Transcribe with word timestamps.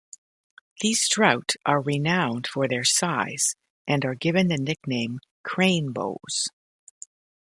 These 0.79 1.07
trout 1.07 1.51
are 1.63 1.79
renowned 1.79 2.47
for 2.47 2.67
their 2.67 2.83
size 2.83 3.55
and 3.87 4.03
are 4.03 4.15
given 4.15 4.47
the 4.47 4.57
nickname 4.57 5.19
"cranebows". 5.45 6.47